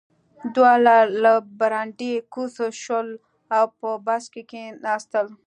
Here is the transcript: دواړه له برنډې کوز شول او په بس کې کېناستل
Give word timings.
دواړه 0.55 0.97
له 1.23 1.33
برنډې 1.59 2.13
کوز 2.33 2.55
شول 2.83 3.09
او 3.55 3.65
په 3.79 3.89
بس 4.05 4.23
کې 4.33 4.41
کېناستل 4.51 5.27